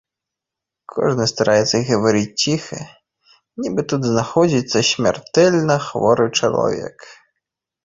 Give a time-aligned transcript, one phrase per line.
[0.93, 2.79] Кожны стараецца гаварыць ціха,
[3.65, 6.97] нібы тут знаходзіцца смяртэльна хворы чалавек.